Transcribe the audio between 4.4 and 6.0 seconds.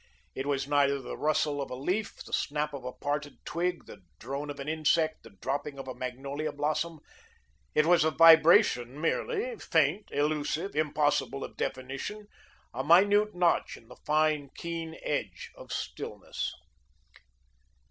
of an insect, the dropping of a